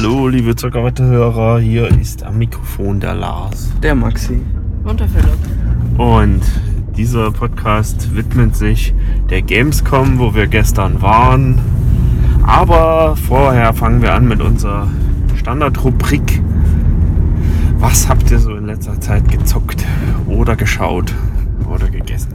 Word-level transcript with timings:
Hallo, 0.00 0.28
liebe 0.28 0.54
Zuckerwatte-Hörer, 0.54 1.58
hier 1.58 1.88
ist 1.88 2.22
am 2.22 2.38
Mikrofon 2.38 3.00
der 3.00 3.14
Lars. 3.14 3.72
Der 3.82 3.96
Maxi. 3.96 4.40
Und 4.84 5.00
der 5.00 5.08
Philipp. 5.08 5.98
Und 5.98 6.40
dieser 6.96 7.32
Podcast 7.32 8.14
widmet 8.14 8.54
sich 8.54 8.94
der 9.28 9.42
Gamescom, 9.42 10.20
wo 10.20 10.36
wir 10.36 10.46
gestern 10.46 11.02
waren. 11.02 11.58
Aber 12.44 13.16
vorher 13.16 13.74
fangen 13.74 14.00
wir 14.00 14.14
an 14.14 14.28
mit 14.28 14.40
unserer 14.40 14.86
Standardrubrik. 15.34 16.44
Was 17.80 18.08
habt 18.08 18.30
ihr 18.30 18.38
so 18.38 18.54
in 18.54 18.66
letzter 18.66 19.00
Zeit 19.00 19.28
gezockt 19.28 19.84
oder 20.28 20.54
geschaut 20.54 21.12
oder 21.68 21.90
gegessen? 21.90 22.34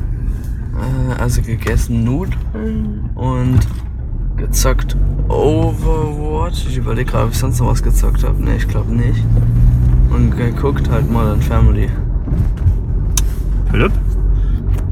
Äh, 0.75 1.21
also 1.21 1.41
gegessen 1.41 2.03
Nudeln 2.03 3.09
und 3.16 3.66
gezockt 4.37 4.95
Overwatch. 5.27 6.65
Ich 6.67 6.77
überlege 6.77 7.11
gerade, 7.11 7.25
ob 7.25 7.31
ich 7.31 7.37
sonst 7.39 7.59
noch 7.59 7.67
was 7.67 7.81
gezockt 7.83 8.23
habe. 8.23 8.43
Ne, 8.43 8.55
ich 8.57 8.67
glaube 8.67 8.93
nicht. 8.93 9.23
Und 10.09 10.35
geguckt 10.37 10.89
halt 10.89 11.09
Modern 11.09 11.41
Family. 11.41 11.89
Philipp? 13.71 13.91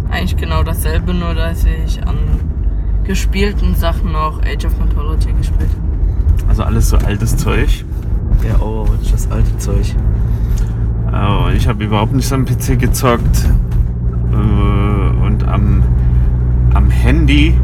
Eigentlich 0.09 0.38
genau 0.38 0.63
dasselbe, 0.63 1.13
nur 1.13 1.34
dass 1.35 1.63
ich 1.66 2.02
an 2.05 2.18
gespielten 3.04 3.76
Sachen 3.76 4.12
noch 4.12 4.41
Age 4.44 4.66
of 4.66 4.77
Mythology 4.80 5.32
gespielt 5.34 5.70
habe. 5.70 6.49
Also 6.49 6.63
alles 6.63 6.90
so 6.90 6.98
altes 6.98 7.38
Zeug. 7.38 7.85
Ja, 8.48 8.60
Overwatch, 8.60 9.12
das 9.12 9.30
alte 9.32 9.55
Zeug. 9.57 9.96
Oh, 11.13 11.49
ich 11.55 11.68
habe 11.68 11.84
überhaupt 11.84 12.13
nicht 12.13 12.32
am 12.32 12.46
PC 12.46 12.79
gezockt. 12.79 13.49
Äh, 14.32 15.26
Und 15.26 15.44
am, 15.48 15.84
am 16.73 16.90
Handy 16.90 17.55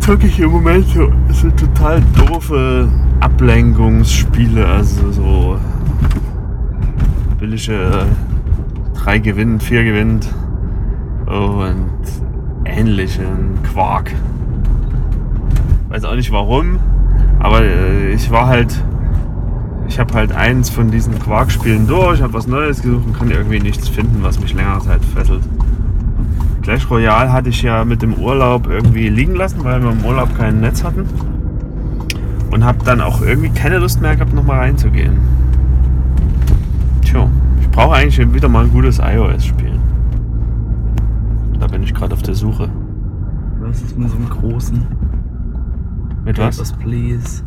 zocke 0.00 0.26
ich 0.26 0.40
im 0.40 0.50
Moment 0.50 0.86
so, 0.88 1.10
total 1.50 2.02
doofe 2.16 2.88
Ablenkungsspiele. 3.20 4.66
Also 4.66 5.12
so 5.12 5.58
billige 7.38 8.06
3 8.94 9.18
gewinnt, 9.18 9.62
4 9.62 9.84
gewinnt 9.84 10.34
und 11.26 11.90
ähnlichen 12.64 13.62
Quark. 13.72 14.12
Weiß 15.88 16.04
auch 16.04 16.14
nicht 16.14 16.32
warum, 16.32 16.78
aber 17.38 17.62
äh, 17.62 18.12
ich 18.12 18.30
war 18.30 18.46
halt 18.46 18.82
ich 19.90 19.98
habe 19.98 20.14
halt 20.14 20.30
eins 20.30 20.70
von 20.70 20.92
diesen 20.92 21.18
Quarkspielen 21.18 21.88
durch, 21.88 22.22
habe 22.22 22.32
was 22.32 22.46
Neues 22.46 22.80
gesucht 22.80 23.06
und 23.06 23.18
kann 23.18 23.30
irgendwie 23.32 23.58
nichts 23.58 23.88
finden, 23.88 24.22
was 24.22 24.38
mich 24.38 24.54
längere 24.54 24.80
Zeit 24.80 25.04
fesselt. 25.04 25.42
Clash 26.62 26.90
Royale 26.90 27.32
hatte 27.32 27.48
ich 27.48 27.62
ja 27.62 27.84
mit 27.84 28.02
dem 28.02 28.14
Urlaub 28.14 28.68
irgendwie 28.68 29.08
liegen 29.08 29.34
lassen, 29.34 29.64
weil 29.64 29.82
wir 29.82 29.90
im 29.90 30.04
Urlaub 30.04 30.36
kein 30.36 30.60
Netz 30.60 30.84
hatten. 30.84 31.06
Und 32.50 32.64
habe 32.64 32.78
dann 32.84 33.00
auch 33.00 33.22
irgendwie 33.22 33.50
keine 33.50 33.78
Lust 33.78 34.00
mehr 34.00 34.14
gehabt, 34.16 34.34
nochmal 34.34 34.58
reinzugehen. 34.58 35.16
Tja, 37.02 37.28
ich 37.60 37.68
brauche 37.70 37.94
eigentlich 37.94 38.34
wieder 38.34 38.48
mal 38.48 38.64
ein 38.64 38.70
gutes 38.72 38.98
iOS-Spiel. 38.98 39.78
Da 41.58 41.66
bin 41.66 41.82
ich 41.82 41.94
gerade 41.94 42.14
auf 42.14 42.22
der 42.22 42.34
Suche. 42.34 42.68
Was 43.60 43.82
ist 43.82 43.96
mit 43.98 44.10
so 44.10 44.16
einem 44.16 44.28
großen? 44.28 44.86
Mit 46.24 46.38
was? 46.38 46.56
Papers, 46.56 46.72
Please. 46.78 47.44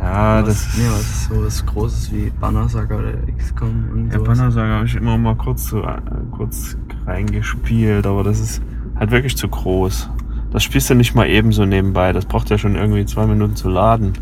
Ja, 0.00 0.42
was, 0.42 0.46
das 0.46 0.78
nee, 0.78 0.84
was 0.90 1.00
ist 1.00 1.24
so 1.28 1.44
was 1.44 1.66
Großes 1.66 2.12
wie 2.12 2.32
Banner 2.40 2.68
Saga 2.68 2.96
oder 2.96 3.12
XCOM 3.36 3.68
und 3.92 4.06
Ja, 4.12 4.18
sowas? 4.18 4.38
Bannersaga 4.38 4.74
habe 4.76 4.86
ich 4.86 4.96
immer 4.96 5.16
mal 5.18 5.36
kurz, 5.36 5.68
so, 5.68 5.82
äh, 5.82 6.00
kurz 6.32 6.76
reingespielt, 7.06 8.06
aber 8.06 8.24
das 8.24 8.40
ist 8.40 8.62
halt 8.96 9.10
wirklich 9.10 9.36
zu 9.36 9.48
groß. 9.48 10.10
Das 10.50 10.62
spielst 10.62 10.90
du 10.90 10.94
nicht 10.94 11.14
mal 11.14 11.28
eben 11.28 11.52
so 11.52 11.64
nebenbei. 11.64 12.12
Das 12.12 12.26
braucht 12.26 12.50
ja 12.50 12.58
schon 12.58 12.76
irgendwie 12.76 13.06
zwei 13.06 13.26
Minuten 13.26 13.56
zu 13.56 13.68
laden. 13.68 14.12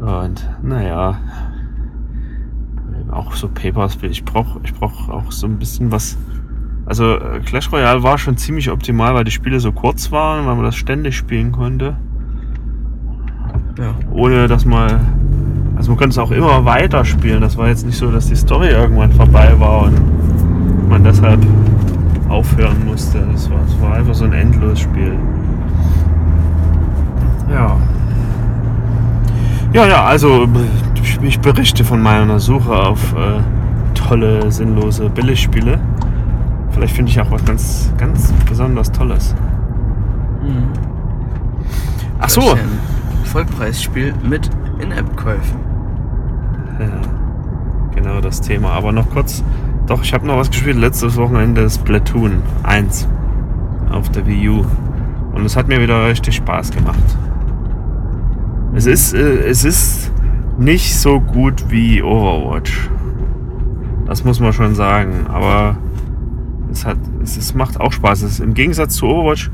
Und 0.00 0.48
naja. 0.62 1.18
Auch 3.10 3.32
so 3.32 3.48
Papers, 3.48 3.98
ich 4.02 4.24
brauche 4.24 4.60
ich 4.64 4.74
brauch 4.74 5.08
auch 5.08 5.32
so 5.32 5.46
ein 5.46 5.58
bisschen 5.58 5.90
was. 5.90 6.18
Also 6.84 7.16
äh, 7.16 7.40
Clash 7.40 7.72
Royale 7.72 8.02
war 8.02 8.18
schon 8.18 8.36
ziemlich 8.36 8.70
optimal, 8.70 9.14
weil 9.14 9.24
die 9.24 9.30
Spiele 9.30 9.60
so 9.60 9.72
kurz 9.72 10.12
waren, 10.12 10.46
weil 10.46 10.54
man 10.54 10.64
das 10.64 10.76
ständig 10.76 11.16
spielen 11.16 11.52
konnte 11.52 11.96
Ja. 13.78 13.94
ohne 14.10 14.46
dass 14.46 14.64
man. 14.64 15.00
Also 15.78 15.92
man 15.92 15.98
konnte 15.98 16.10
es 16.10 16.18
auch 16.18 16.30
immer 16.32 16.64
weiter 16.64 17.04
spielen. 17.04 17.40
Das 17.40 17.56
war 17.56 17.68
jetzt 17.68 17.86
nicht 17.86 17.96
so, 17.96 18.10
dass 18.10 18.26
die 18.26 18.34
Story 18.36 18.68
irgendwann 18.68 19.12
vorbei 19.12 19.54
war 19.58 19.84
und 19.84 20.88
man 20.90 21.02
deshalb 21.04 21.40
aufhören 22.28 22.84
musste. 22.84 23.18
Das 23.32 23.48
war, 23.48 23.58
das 23.64 23.80
war 23.80 23.94
einfach 23.94 24.14
so 24.14 24.24
ein 24.24 24.32
Endlosspiel. 24.32 25.12
Ja. 27.50 27.76
Ja, 29.72 29.86
ja, 29.86 30.04
also 30.04 30.46
ich- 31.02 31.18
ich 31.22 31.40
berichte 31.40 31.84
von 31.84 32.02
meiner 32.02 32.38
Suche 32.40 32.72
auf 32.72 33.12
äh, 33.14 33.40
tolle, 33.94 34.50
sinnlose 34.50 35.08
Billigspiele. 35.10 35.78
Vielleicht 36.70 36.94
finde 36.96 37.10
ich 37.12 37.20
auch 37.20 37.30
was 37.30 37.44
ganz, 37.44 37.92
ganz 37.98 38.32
besonders 38.48 38.90
Tolles. 38.92 39.34
Mhm. 40.42 40.64
Ach 42.18 42.28
so. 42.28 42.40
Vollpreisspiel 43.24 44.12
mit 44.28 44.48
In-App-Käufen. 44.80 45.67
Genau 47.94 48.20
das 48.20 48.40
Thema. 48.40 48.70
Aber 48.72 48.92
noch 48.92 49.10
kurz, 49.10 49.42
doch, 49.86 50.02
ich 50.02 50.14
habe 50.14 50.26
noch 50.26 50.36
was 50.36 50.50
gespielt. 50.50 50.76
Letztes 50.76 51.16
Wochenende 51.16 51.68
Splatoon 51.68 52.42
1 52.62 53.08
auf 53.90 54.08
der 54.10 54.26
Wii 54.26 54.48
U. 54.50 54.64
Und 55.32 55.44
es 55.44 55.56
hat 55.56 55.68
mir 55.68 55.80
wieder 55.80 56.06
richtig 56.06 56.36
Spaß 56.36 56.70
gemacht. 56.70 57.18
Es 58.74 58.86
ist, 58.86 59.14
äh, 59.14 59.48
es 59.48 59.64
ist 59.64 60.12
nicht 60.58 60.96
so 60.96 61.20
gut 61.20 61.70
wie 61.70 62.02
Overwatch. 62.02 62.90
Das 64.06 64.24
muss 64.24 64.40
man 64.40 64.52
schon 64.52 64.74
sagen. 64.74 65.26
Aber 65.28 65.76
es, 66.70 66.86
hat, 66.86 66.98
es, 67.22 67.36
es 67.36 67.54
macht 67.54 67.80
auch 67.80 67.92
Spaß. 67.92 68.22
Es 68.22 68.40
Im 68.40 68.54
Gegensatz 68.54 68.94
zu 68.96 69.06
Overwatch, 69.06 69.50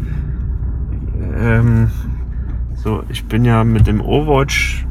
ähm, 1.39 1.91
so, 2.75 3.03
ich 3.09 3.25
bin 3.25 3.45
ja 3.45 3.65
mit 3.65 3.87
dem 3.87 4.01
Overwatch 4.01 4.87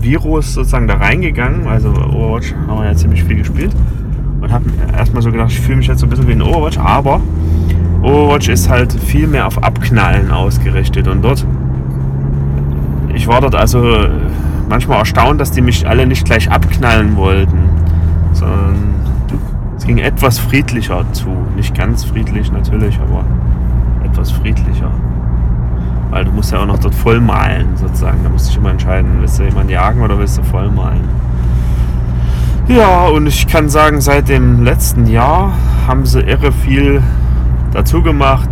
Virus 0.00 0.54
sozusagen 0.54 0.86
da 0.88 0.94
reingegangen. 0.94 1.66
Also 1.66 1.90
Overwatch 1.90 2.54
haben 2.66 2.80
wir 2.80 2.86
ja 2.86 2.94
ziemlich 2.94 3.24
viel 3.24 3.36
gespielt. 3.36 3.72
Und 4.40 4.52
habe 4.52 4.64
erstmal 4.96 5.22
so 5.22 5.30
gedacht, 5.30 5.50
ich 5.50 5.60
fühle 5.60 5.78
mich 5.78 5.86
jetzt 5.86 6.00
so 6.00 6.06
ein 6.06 6.10
bisschen 6.10 6.28
wie 6.28 6.32
in 6.32 6.42
Overwatch, 6.42 6.78
aber 6.78 7.20
Overwatch 8.02 8.48
ist 8.48 8.68
halt 8.68 8.92
viel 8.92 9.26
mehr 9.26 9.46
auf 9.46 9.62
Abknallen 9.62 10.30
ausgerichtet. 10.30 11.08
Und 11.08 11.22
dort, 11.22 11.46
ich 13.14 13.26
war 13.26 13.40
dort 13.40 13.54
also 13.54 13.82
manchmal 14.68 14.98
erstaunt, 14.98 15.40
dass 15.40 15.50
die 15.50 15.60
mich 15.60 15.88
alle 15.88 16.06
nicht 16.06 16.24
gleich 16.24 16.50
abknallen 16.50 17.16
wollten, 17.16 17.58
sondern 18.32 18.94
es 19.76 19.86
ging 19.86 19.98
etwas 19.98 20.38
friedlicher 20.38 21.04
zu. 21.12 21.28
Nicht 21.56 21.74
ganz 21.76 22.04
friedlich 22.04 22.52
natürlich, 22.52 22.98
aber 23.00 23.24
etwas 24.04 24.30
friedlicher. 24.30 24.90
Weil 26.14 26.24
du 26.24 26.30
musst 26.30 26.52
ja 26.52 26.60
auch 26.60 26.66
noch 26.66 26.78
dort 26.78 26.94
voll 26.94 27.20
malen, 27.20 27.76
sozusagen. 27.76 28.22
Da 28.22 28.28
musst 28.28 28.46
du 28.46 28.50
dich 28.50 28.58
immer 28.58 28.70
entscheiden, 28.70 29.16
willst 29.18 29.40
du 29.40 29.42
jemanden 29.42 29.70
jagen 29.70 30.00
oder 30.00 30.16
willst 30.16 30.38
du 30.38 30.44
voll 30.44 30.70
malen? 30.70 31.08
Ja, 32.68 33.08
und 33.08 33.26
ich 33.26 33.48
kann 33.48 33.68
sagen, 33.68 34.00
seit 34.00 34.28
dem 34.28 34.62
letzten 34.62 35.08
Jahr 35.08 35.54
haben 35.88 36.06
sie 36.06 36.20
irre 36.20 36.52
viel 36.52 37.02
dazu 37.72 38.00
gemacht. 38.00 38.48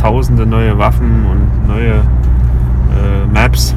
Tausende 0.00 0.46
neue 0.46 0.78
Waffen 0.78 1.26
und 1.26 1.66
neue 1.66 1.94
äh, 1.94 3.26
Maps. 3.34 3.74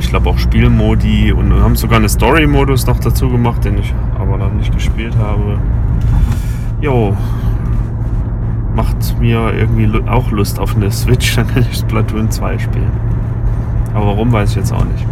Ich 0.00 0.08
glaube 0.08 0.30
auch 0.30 0.38
Spielmodi 0.38 1.32
und 1.32 1.52
haben 1.52 1.76
sogar 1.76 1.98
einen 1.98 2.08
Story-Modus 2.08 2.86
noch 2.86 2.98
dazu 2.98 3.28
gemacht, 3.28 3.62
den 3.62 3.76
ich 3.76 3.92
aber 4.18 4.38
noch 4.38 4.54
nicht 4.54 4.72
gespielt 4.72 5.14
habe. 5.18 5.58
Jo, 6.80 7.14
macht 8.74 9.18
mir 9.20 9.52
irgendwie 9.54 9.90
auch 10.08 10.30
Lust 10.30 10.58
auf 10.58 10.74
eine 10.76 10.90
Switch, 10.90 11.36
dann 11.36 11.46
kann 11.46 11.64
ich 11.70 11.78
Splatoon 11.78 12.30
2 12.30 12.58
spielen. 12.58 12.90
Aber 13.94 14.06
warum, 14.06 14.32
weiß 14.32 14.50
ich 14.50 14.56
jetzt 14.56 14.72
auch 14.72 14.84
nicht. 14.84 15.06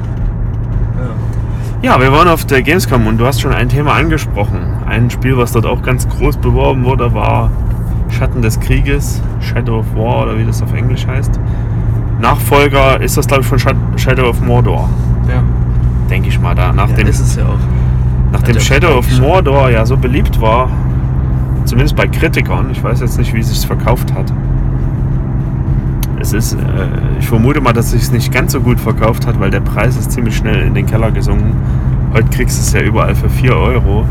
Ja. 1.83 1.95
Ja, 1.95 2.01
wir 2.01 2.13
waren 2.13 2.29
auf 2.29 2.45
der 2.45 2.63
Gamescom 2.63 3.07
und 3.07 3.19
du 3.19 3.27
hast 3.27 3.41
schon 3.41 3.53
ein 3.53 3.69
Thema 3.69 3.93
angesprochen. 3.95 4.59
Ein 4.87 5.11
Spiel, 5.11 5.37
was 5.37 5.53
dort 5.53 5.67
auch 5.67 5.83
ganz 5.83 6.09
groß 6.09 6.37
beworben 6.37 6.85
wurde, 6.85 7.13
war 7.15 7.51
Schatten 8.09 8.43
des 8.43 8.59
Krieges, 8.61 9.23
Shadow 9.41 9.79
of 9.79 9.87
War 9.97 10.25
oder 10.25 10.39
wie 10.39 10.45
das 10.45 10.63
auf 10.63 10.73
Englisch 10.75 11.07
heißt. 11.07 11.39
Nachfolger 12.21 13.01
ist 13.01 13.17
das, 13.17 13.27
glaube 13.27 13.43
ich, 13.43 13.49
von 13.49 13.59
Shad- 13.59 13.77
Shadow 13.97 14.29
of 14.29 14.41
Mordor, 14.43 14.89
Ja. 15.29 15.43
denke 16.11 16.29
ich 16.29 16.39
mal 16.41 16.55
da. 16.55 16.73
Nach 16.73 16.89
ja 16.91 16.97
dem, 16.97 17.09
ist 17.09 17.21
es 17.21 17.37
ja 17.37 17.45
auch. 17.45 17.59
nachdem 18.33 18.61
Shadow 18.61 18.99
of. 18.99 19.21
Mordor 19.21 19.71
ja 19.71 19.85
so 19.87 19.97
beliebt 19.97 20.41
war, 20.41 20.69
zumindest 21.65 21.97
bei 21.97 22.07
Kritikern, 22.07 22.71
ich 22.71 22.83
weiß 22.83 23.01
jetzt 23.01 23.19
nicht, 23.19 23.33
wie 23.35 23.41
es 23.41 23.49
sich 23.49 23.67
verkauft 23.67 24.13
hat. 24.13 24.33
Es 26.21 26.33
ist, 26.33 26.55
äh, 26.55 26.59
ich 27.19 27.27
vermute 27.27 27.61
mal, 27.61 27.73
dass 27.73 27.93
es 27.93 28.03
sich 28.03 28.13
nicht 28.13 28.33
ganz 28.33 28.53
so 28.53 28.61
gut 28.61 28.79
verkauft 28.79 29.27
hat, 29.27 29.41
weil 29.41 29.51
der 29.51 29.61
Preis 29.61 29.97
ist 29.97 30.13
ziemlich 30.13 30.37
schnell 30.37 30.63
in 30.63 30.75
den 30.75 30.87
Keller 30.87 31.11
gesunken. 31.11 31.57
Heute 32.13 32.29
kriegst 32.29 32.59
du 32.59 32.63
es 32.63 32.73
ja 32.73 32.87
überall 32.87 33.15
für 33.15 33.29
4 33.29 33.57
Euro. 33.57 34.07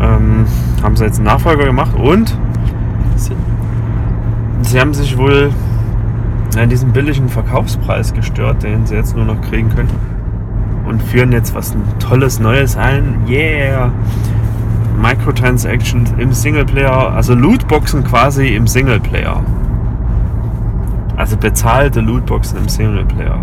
Ähm, 0.00 0.44
haben 0.82 0.96
sie 0.96 1.04
jetzt 1.04 1.18
einen 1.18 1.26
Nachfolger 1.26 1.64
gemacht 1.64 1.94
und 1.94 2.36
sie 4.62 4.80
haben 4.80 4.94
sich 4.94 5.16
wohl 5.16 5.50
an 6.58 6.68
diesem 6.68 6.92
billigen 6.92 7.28
Verkaufspreis 7.28 8.12
gestört, 8.12 8.62
den 8.62 8.86
sie 8.86 8.94
jetzt 8.94 9.16
nur 9.16 9.24
noch 9.24 9.40
kriegen 9.40 9.68
können. 9.70 9.90
Und 10.86 11.02
führen 11.02 11.32
jetzt 11.32 11.54
was 11.54 11.76
Tolles 11.98 12.40
Neues 12.40 12.76
ein. 12.76 13.20
Yeah! 13.28 13.92
Microtransactions 14.98 16.12
im 16.18 16.32
Singleplayer, 16.32 17.12
also 17.12 17.34
Lootboxen 17.34 18.04
quasi 18.04 18.54
im 18.54 18.66
Singleplayer. 18.66 19.42
Also 21.16 21.36
bezahlte 21.36 22.00
Lootboxen 22.00 22.58
im 22.58 22.68
Singleplayer. 22.68 23.38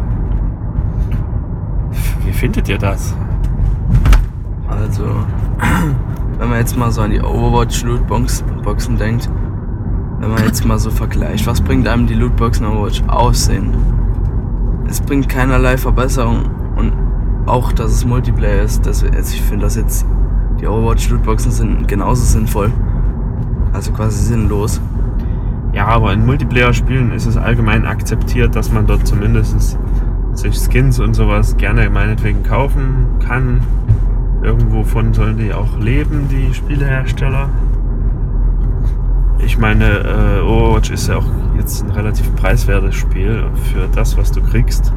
Wie 2.25 2.31
findet 2.31 2.67
ihr 2.69 2.77
das? 2.77 3.15
Also, 4.69 5.03
wenn 6.39 6.49
man 6.49 6.59
jetzt 6.59 6.77
mal 6.77 6.91
so 6.91 7.01
an 7.01 7.11
die 7.11 7.21
Overwatch-Lootboxen 7.21 8.97
denkt, 8.97 9.29
wenn 10.19 10.31
man 10.31 10.43
jetzt 10.43 10.65
mal 10.65 10.79
so 10.79 10.89
vergleicht, 10.89 11.45
was 11.45 11.61
bringt 11.61 11.87
einem 11.87 12.07
die 12.07 12.15
Lootboxen 12.15 12.65
Overwatch? 12.65 13.03
Aussehen. 13.07 13.75
Es 14.87 14.99
bringt 14.99 15.29
keinerlei 15.29 15.77
Verbesserung 15.77 16.49
und 16.75 16.93
auch, 17.45 17.71
dass 17.71 17.91
es 17.91 18.05
Multiplayer 18.05 18.63
ist. 18.63 18.85
Das, 18.85 19.03
also 19.03 19.33
ich 19.33 19.41
finde, 19.41 19.65
dass 19.65 19.75
jetzt 19.75 20.05
die 20.59 20.67
Overwatch-Lootboxen 20.67 21.51
sind 21.51 21.87
genauso 21.87 22.23
sinnvoll. 22.23 22.71
Also 23.73 23.91
quasi 23.91 24.23
sinnlos. 24.23 24.81
Ja, 25.73 25.87
aber 25.87 26.13
in 26.13 26.25
Multiplayer-Spielen 26.25 27.11
ist 27.11 27.25
es 27.25 27.37
allgemein 27.37 27.85
akzeptiert, 27.85 28.55
dass 28.55 28.71
man 28.71 28.87
dort 28.87 29.05
zumindest 29.05 29.77
sich 30.33 30.55
Skins 30.57 30.99
und 30.99 31.13
sowas 31.13 31.57
gerne 31.57 31.89
meinetwegen 31.89 32.43
kaufen 32.43 33.19
kann. 33.19 33.61
Irgendwo 34.41 34.83
von 34.83 35.13
sollen 35.13 35.37
die 35.37 35.53
auch 35.53 35.77
leben, 35.79 36.27
die 36.29 36.53
Spielehersteller. 36.53 37.49
Ich 39.39 39.57
meine, 39.57 39.85
äh, 39.85 40.41
Overwatch 40.41 40.91
ist 40.91 41.07
ja 41.07 41.17
auch 41.17 41.25
jetzt 41.57 41.83
ein 41.83 41.91
relativ 41.91 42.33
preiswertes 42.35 42.95
Spiel 42.95 43.45
für 43.71 43.87
das, 43.93 44.17
was 44.17 44.31
du 44.31 44.41
kriegst. 44.41 44.93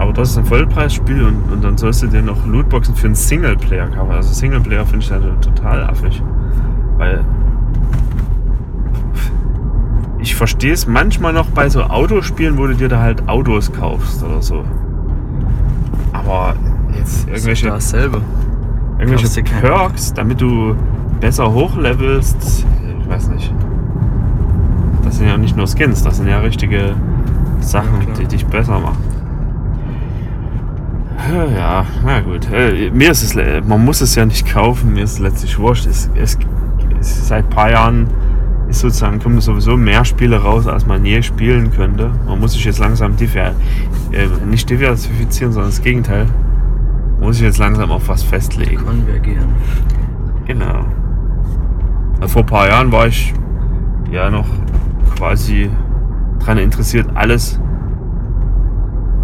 Aber 0.00 0.14
das 0.14 0.30
ist 0.30 0.38
ein 0.38 0.46
Vollpreisspiel 0.46 1.22
und, 1.24 1.52
und 1.52 1.62
dann 1.62 1.76
sollst 1.76 2.02
du 2.02 2.06
dir 2.06 2.22
noch 2.22 2.46
Lootboxen 2.46 2.94
für 2.94 3.06
einen 3.08 3.14
Singleplayer 3.14 3.86
kaufen. 3.88 4.12
Also 4.12 4.32
Singleplayer 4.32 4.86
finde 4.86 5.04
ich 5.04 5.12
halt 5.12 5.24
total 5.42 5.84
affig. 5.84 6.22
Weil 6.96 7.22
ich 10.18 10.34
verstehe 10.34 10.72
es 10.72 10.86
manchmal 10.86 11.34
noch 11.34 11.48
bei 11.48 11.68
so 11.68 11.82
Autospielen, 11.82 12.56
wo 12.56 12.66
du 12.66 12.74
dir 12.74 12.88
da 12.88 13.00
halt 13.00 13.28
Autos 13.28 13.70
kaufst 13.72 14.22
oder 14.24 14.40
so. 14.40 14.64
Aber 16.14 16.54
jetzt 16.96 17.28
irgendwelche, 17.28 17.68
Das 17.68 17.84
ist 17.84 17.92
dasselbe. 17.92 18.22
irgendwelche. 18.98 19.42
Perks, 19.42 20.14
damit 20.14 20.40
du 20.40 20.74
besser 21.20 21.52
hochlevelst, 21.52 22.66
ich 23.02 23.08
weiß 23.10 23.28
nicht. 23.28 23.52
Das 25.04 25.18
sind 25.18 25.26
ja 25.28 25.36
nicht 25.36 25.58
nur 25.58 25.66
Skins, 25.66 26.02
das 26.02 26.16
sind 26.16 26.26
ja 26.28 26.38
richtige 26.38 26.94
Sachen, 27.60 28.00
Ja, 28.08 28.14
die 28.18 28.26
dich 28.26 28.46
besser 28.46 28.78
machen. 28.80 28.96
Ja, 31.30 31.86
na 32.04 32.20
gut. 32.20 32.50
Äh, 32.52 32.90
Mir 32.90 33.10
ist 33.10 33.22
es, 33.22 33.64
man 33.66 33.84
muss 33.84 34.00
es 34.00 34.14
ja 34.14 34.24
nicht 34.24 34.46
kaufen, 34.52 34.94
mir 34.94 35.04
ist 35.04 35.12
es 35.14 35.18
letztlich 35.18 35.58
wurscht. 35.58 35.86
Es, 35.86 36.10
es, 36.14 36.38
es, 36.98 37.28
seit 37.28 37.44
ein 37.44 37.50
paar 37.50 37.70
Jahren 37.70 38.08
ist 38.68 38.80
sozusagen, 38.80 39.18
kommen 39.20 39.40
sowieso 39.40 39.76
mehr 39.76 40.04
Spiele 40.04 40.40
raus, 40.42 40.66
als 40.66 40.86
man 40.86 41.04
je 41.04 41.22
spielen 41.22 41.70
könnte. 41.72 42.10
Man 42.26 42.40
muss 42.40 42.52
sich 42.52 42.64
jetzt 42.64 42.78
langsam 42.78 43.16
diver, 43.16 43.52
äh, 44.12 44.26
nicht 44.46 44.68
diversifizieren, 44.70 45.52
sondern 45.52 45.70
das 45.70 45.82
Gegenteil. 45.82 46.26
Man 47.18 47.28
muss 47.28 47.36
sich 47.36 47.46
jetzt 47.46 47.58
langsam 47.58 47.90
auf 47.90 48.08
was 48.08 48.22
festlegen. 48.22 48.84
Konvergieren. 48.84 49.48
Genau. 50.46 50.84
Ja, 52.20 52.26
Vor 52.28 52.42
ein 52.42 52.46
paar 52.46 52.68
Jahren 52.68 52.90
war 52.92 53.06
ich 53.06 53.32
ja 54.10 54.30
noch 54.30 54.46
quasi 55.16 55.70
daran 56.40 56.58
interessiert, 56.58 57.08
alles, 57.14 57.60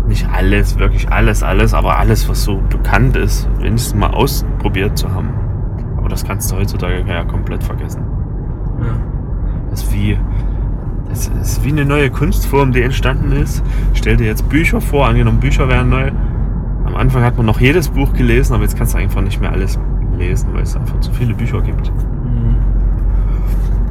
nicht 0.06 0.28
alles, 0.32 0.78
wirklich 0.78 1.10
alles, 1.10 1.42
alles, 1.42 1.74
aber 1.74 1.98
alles, 1.98 2.28
was 2.28 2.44
so 2.44 2.60
bekannt 2.68 3.16
ist, 3.16 3.48
wenigstens 3.58 3.94
mal 3.94 4.10
ausprobiert 4.10 4.96
zu 4.96 5.12
haben. 5.12 5.30
Aber 5.96 6.08
das 6.08 6.24
kannst 6.24 6.50
du 6.50 6.56
heutzutage 6.56 7.04
ja 7.06 7.24
komplett 7.24 7.62
vergessen. 7.64 8.02
Ja. 8.80 8.94
Das 9.70 9.82
ist 9.82 9.92
wie, 9.92 10.18
das 11.08 11.28
ist 11.28 11.64
wie 11.64 11.70
eine 11.70 11.84
neue 11.84 12.10
Kunstform, 12.10 12.72
die 12.72 12.82
entstanden 12.82 13.32
ist. 13.32 13.62
Stell 13.94 14.16
dir 14.16 14.26
jetzt 14.26 14.48
Bücher 14.48 14.80
vor, 14.80 15.06
angenommen 15.06 15.40
Bücher 15.40 15.68
wären 15.68 15.88
neu. 15.88 16.12
Am 16.84 16.94
Anfang 16.94 17.24
hat 17.24 17.36
man 17.36 17.46
noch 17.46 17.60
jedes 17.60 17.88
Buch 17.88 18.12
gelesen, 18.12 18.54
aber 18.54 18.62
jetzt 18.62 18.76
kannst 18.76 18.94
du 18.94 18.98
einfach 18.98 19.20
nicht 19.20 19.40
mehr 19.40 19.50
alles 19.50 19.78
lesen, 20.16 20.50
weil 20.52 20.62
es 20.62 20.76
einfach 20.76 21.00
zu 21.00 21.12
viele 21.12 21.34
Bücher 21.34 21.60
gibt. 21.60 21.90
Mhm. 21.90 22.56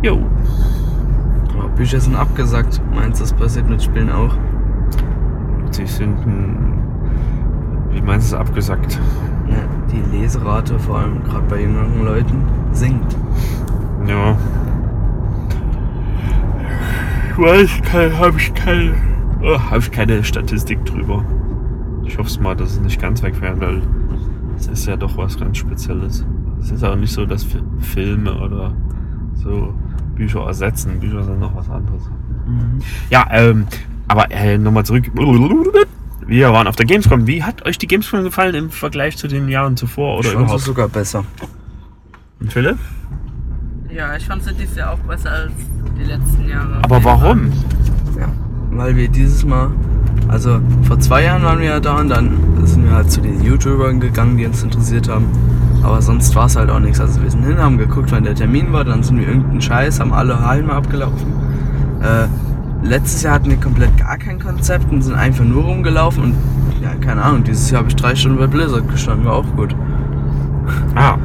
Jo. 0.01 0.19
Aber 1.57 1.67
Bücher 1.69 1.99
sind 1.99 2.15
abgesagt. 2.15 2.81
Meinst 2.93 3.19
du, 3.19 3.23
das 3.23 3.33
passiert 3.33 3.69
mit 3.69 3.83
Spielen 3.83 4.09
auch? 4.09 4.33
Sie 5.75 5.85
sind, 5.85 6.23
hm, 6.23 6.73
wie 7.91 8.01
meinst 8.01 8.31
du 8.31 8.35
es 8.35 8.39
abgesagt? 8.41 8.99
Ja, 9.49 9.57
die 9.91 10.17
Leserate, 10.17 10.79
vor 10.79 10.99
allem 10.99 11.23
gerade 11.23 11.45
bei 11.49 11.61
jüngeren 11.61 12.03
Leuten, 12.05 12.43
sinkt. 12.71 13.15
Ja. 14.07 14.37
Ich 17.31 17.37
weiß, 17.37 17.69
habe 18.19 18.37
ich 18.37 18.53
keine, 18.53 18.93
oh, 19.43 19.59
habe 19.59 19.79
ich 19.79 19.91
keine 19.91 20.23
Statistik 20.23 20.83
drüber. 20.85 21.23
Ich 22.05 22.17
hoffe 22.17 22.29
es 22.29 22.39
mal, 22.39 22.55
dass 22.55 22.71
es 22.71 22.79
nicht 22.81 23.01
ganz 23.01 23.21
wegfährt, 23.21 23.59
weil 23.59 23.81
es 24.57 24.67
ist 24.67 24.85
ja 24.85 24.95
doch 24.95 25.17
was 25.17 25.37
ganz 25.37 25.57
Spezielles. 25.57 26.25
Es 26.61 26.71
ist 26.71 26.83
auch 26.83 26.95
nicht 26.95 27.11
so, 27.11 27.25
dass 27.25 27.43
Fi- 27.43 27.61
Filme 27.79 28.33
oder 28.35 28.71
so 29.33 29.73
Bücher 30.15 30.45
ersetzen. 30.47 30.99
Bücher 30.99 31.23
sind 31.23 31.39
noch 31.39 31.53
was 31.55 31.69
anderes. 31.69 32.09
Mhm. 32.47 32.79
Ja, 33.09 33.25
ähm, 33.31 33.65
aber 34.07 34.31
äh, 34.31 34.57
nochmal 34.57 34.85
zurück. 34.85 35.05
Wir 36.27 36.51
waren 36.51 36.67
auf 36.67 36.75
der 36.75 36.85
Gamescom. 36.85 37.27
Wie 37.27 37.43
hat 37.43 37.65
euch 37.65 37.77
die 37.77 37.87
Gamescom 37.87 38.23
gefallen 38.23 38.55
im 38.55 38.69
Vergleich 38.71 39.17
zu 39.17 39.27
den 39.27 39.47
Jahren 39.47 39.77
zuvor 39.77 40.19
oder 40.19 40.29
Ich 40.29 40.33
fand 40.33 40.49
sie 40.49 40.59
sogar 40.59 40.87
besser. 40.87 41.23
Und 42.39 42.51
Philipp? 42.51 42.77
Ja, 43.95 44.15
ich 44.15 44.25
fand 44.25 44.43
sie 44.43 44.53
dieses 44.53 44.75
Jahr 44.75 44.93
auch 44.93 44.99
besser 44.99 45.31
als 45.31 45.53
die 45.97 46.03
letzten 46.03 46.49
Jahre. 46.49 46.81
Aber 46.83 47.03
warum? 47.03 47.51
Ja. 48.19 48.27
Weil 48.71 48.95
wir 48.95 49.07
dieses 49.07 49.45
Mal, 49.45 49.69
also 50.27 50.59
vor 50.83 50.99
zwei 50.99 51.23
Jahren 51.23 51.43
waren 51.43 51.59
wir 51.59 51.67
ja 51.67 51.79
da 51.79 51.99
und 51.99 52.09
dann 52.09 52.37
sind 52.65 52.83
wir 52.83 52.91
halt 52.91 53.11
zu 53.11 53.21
den 53.21 53.43
YouTubern 53.43 53.99
gegangen, 53.99 54.37
die 54.37 54.45
uns 54.45 54.63
interessiert 54.63 55.07
haben. 55.07 55.27
Aber 55.83 56.01
sonst 56.01 56.35
war 56.35 56.47
es 56.47 56.55
halt 56.55 56.69
auch 56.69 56.79
nichts. 56.79 56.99
Also 56.99 57.21
wir 57.21 57.29
sind 57.29 57.43
hin, 57.43 57.57
haben 57.57 57.77
geguckt, 57.77 58.11
wann 58.11 58.23
der 58.23 58.35
Termin 58.35 58.73
war, 58.73 58.83
dann 58.83 59.03
sind 59.03 59.19
wir 59.19 59.27
irgendeinen 59.27 59.61
Scheiß, 59.61 59.99
haben 59.99 60.11
alle 60.11 60.45
Hallen 60.45 60.69
abgelaufen. 60.69 61.31
Äh, 62.01 62.27
letztes 62.85 63.23
Jahr 63.23 63.35
hatten 63.35 63.49
wir 63.49 63.57
komplett 63.57 63.97
gar 63.97 64.17
kein 64.17 64.39
Konzept 64.39 64.91
und 64.91 65.01
sind 65.01 65.15
einfach 65.15 65.43
nur 65.43 65.63
rumgelaufen 65.63 66.23
und 66.23 66.35
ja, 66.81 66.93
keine 66.95 67.23
Ahnung, 67.23 67.43
dieses 67.43 67.71
Jahr 67.71 67.79
habe 67.79 67.89
ich 67.89 67.95
drei 67.95 68.15
Stunden 68.15 68.37
bei 68.37 68.47
Blizzard 68.47 68.87
gestanden, 68.89 69.25
war 69.25 69.33
auch 69.33 69.55
gut. 69.55 69.75
Ah, 70.95 71.17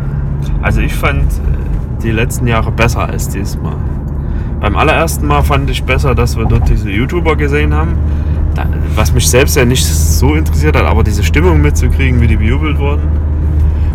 also 0.62 0.80
ich 0.80 0.94
fand 0.94 1.22
äh, 1.22 2.02
die 2.02 2.10
letzten 2.10 2.46
Jahre 2.46 2.70
besser 2.70 3.08
als 3.08 3.28
dieses 3.28 3.60
Mal. 3.60 3.76
Beim 4.60 4.76
allerersten 4.76 5.26
Mal 5.26 5.42
fand 5.42 5.70
ich 5.70 5.82
besser, 5.82 6.14
dass 6.14 6.36
wir 6.36 6.44
dort 6.44 6.68
diese 6.68 6.90
YouTuber 6.90 7.36
gesehen 7.36 7.74
haben. 7.74 7.92
Was 8.94 9.12
mich 9.12 9.28
selbst 9.28 9.56
ja 9.56 9.64
nicht 9.64 9.86
so 9.86 10.34
interessiert 10.34 10.76
hat, 10.76 10.84
aber 10.84 11.02
diese 11.02 11.22
Stimmung 11.22 11.62
mitzukriegen, 11.62 12.20
wie 12.20 12.26
die 12.26 12.36
bejubelt 12.36 12.78
wurden. 12.78 13.02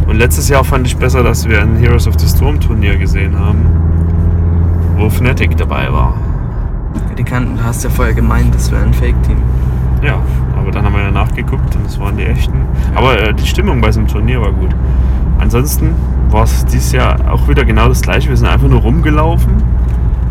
Und 0.07 0.17
letztes 0.17 0.49
Jahr 0.49 0.63
fand 0.63 0.87
ich 0.87 0.97
besser, 0.97 1.21
dass 1.21 1.47
wir 1.47 1.61
ein 1.61 1.75
Heroes 1.75 2.07
of 2.07 2.19
the 2.19 2.27
Storm 2.27 2.59
Turnier 2.59 2.97
gesehen 2.97 3.37
haben, 3.37 3.59
wo 4.97 5.09
Fnatic 5.09 5.55
dabei 5.57 5.91
war. 5.91 6.15
Die 7.17 7.23
kannten, 7.23 7.57
du 7.57 7.63
hast 7.63 7.83
ja 7.83 7.89
vorher 7.89 8.13
gemeint, 8.13 8.53
das 8.53 8.71
wäre 8.71 8.83
ein 8.83 8.93
Fake-Team. 8.93 9.37
Ja, 10.01 10.19
aber 10.57 10.71
dann 10.71 10.83
haben 10.83 10.93
wir 10.93 11.01
ja 11.01 11.11
nachgeguckt 11.11 11.75
und 11.75 11.85
es 11.85 11.99
waren 11.99 12.17
die 12.17 12.25
echten. 12.25 12.61
Aber 12.93 13.19
äh, 13.19 13.33
die 13.33 13.47
Stimmung 13.47 13.79
bei 13.81 13.87
einem 13.87 14.07
Turnier 14.07 14.41
war 14.41 14.51
gut. 14.51 14.75
Ansonsten 15.39 15.95
war 16.29 16.43
es 16.43 16.65
dieses 16.65 16.91
Jahr 16.91 17.17
auch 17.31 17.47
wieder 17.47 17.63
genau 17.63 17.87
das 17.87 18.01
gleiche. 18.01 18.29
Wir 18.29 18.37
sind 18.37 18.47
einfach 18.47 18.67
nur 18.67 18.81
rumgelaufen, 18.81 19.53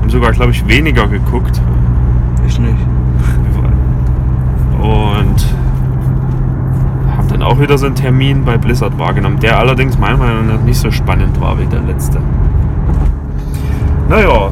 haben 0.00 0.10
sogar, 0.10 0.32
glaube 0.32 0.52
ich, 0.52 0.66
weniger 0.68 1.06
geguckt. 1.08 1.60
Ich 2.46 2.58
nicht. 2.58 2.76
Und 4.80 5.46
haben 7.16 7.28
dann 7.28 7.42
auch 7.42 7.58
wieder 7.58 7.78
so 7.78 7.86
einen 7.86 7.94
Termin 7.94 8.44
bei 8.44 8.58
Blizzard 8.58 8.98
wahrgenommen, 8.98 9.40
der 9.40 9.58
allerdings 9.58 9.98
meiner 9.98 10.18
Meinung 10.18 10.46
nach 10.48 10.60
nicht 10.60 10.78
so 10.78 10.90
spannend 10.90 11.40
war 11.40 11.58
wie 11.58 11.64
der 11.64 11.80
letzte. 11.80 12.18
Naja, 14.10 14.50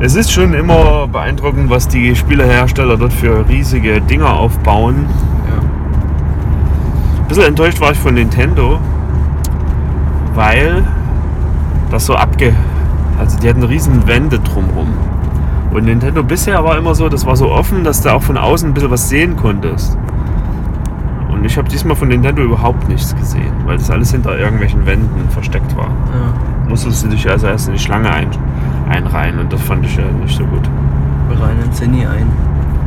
es 0.00 0.14
ist 0.14 0.32
schon 0.32 0.54
immer 0.54 1.08
beeindruckend, 1.08 1.70
was 1.70 1.88
die 1.88 2.14
Spielehersteller 2.14 2.96
dort 2.96 3.12
für 3.12 3.48
riesige 3.48 4.00
Dinger 4.00 4.34
aufbauen. 4.34 5.06
Ja. 5.48 5.58
Ein 7.22 7.28
bisschen 7.28 7.44
enttäuscht 7.44 7.80
war 7.80 7.92
ich 7.92 7.98
von 7.98 8.14
Nintendo, 8.14 8.78
weil 10.34 10.84
das 11.90 12.06
so 12.06 12.14
abge... 12.14 12.54
Also 13.18 13.36
die 13.40 13.48
hatten 13.48 13.64
riesen 13.64 14.06
Wände 14.06 14.38
drumrum. 14.38 14.86
Und 15.72 15.86
Nintendo 15.86 16.22
bisher 16.22 16.62
war 16.62 16.78
immer 16.78 16.94
so, 16.94 17.08
das 17.08 17.26
war 17.26 17.34
so 17.34 17.50
offen, 17.50 17.82
dass 17.82 18.00
du 18.00 18.12
auch 18.12 18.22
von 18.22 18.36
außen 18.36 18.70
ein 18.70 18.74
bisschen 18.74 18.92
was 18.92 19.08
sehen 19.08 19.34
konntest. 19.34 19.98
Und 21.28 21.44
ich 21.44 21.58
habe 21.58 21.68
diesmal 21.68 21.96
von 21.96 22.06
Nintendo 22.06 22.42
überhaupt 22.42 22.88
nichts 22.88 23.16
gesehen, 23.16 23.52
weil 23.64 23.76
das 23.76 23.90
alles 23.90 24.12
hinter 24.12 24.38
irgendwelchen 24.38 24.86
Wänden 24.86 25.28
versteckt 25.30 25.76
war. 25.76 25.86
Ja. 25.88 26.68
Musstest 26.68 27.04
du 27.04 27.08
dich 27.08 27.28
also 27.28 27.48
erst 27.48 27.66
in 27.66 27.74
die 27.74 27.80
Schlange 27.80 28.08
ein, 28.88 29.04
einreihen 29.04 29.38
und 29.38 29.52
das 29.52 29.60
fand 29.62 29.84
ich 29.84 29.96
ja 29.96 30.04
nicht 30.22 30.36
so 30.36 30.44
gut. 30.44 30.68
Uns 31.68 31.80
ja 31.80 31.86
nie 31.86 32.06
ein. 32.06 32.26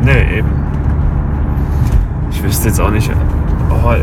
Nee, 0.03 0.39
eben. 0.39 0.49
Ich 2.31 2.43
wüsste 2.43 2.69
jetzt 2.69 2.81
auch 2.81 2.89
nicht. 2.89 3.11
Oh, 3.69 3.93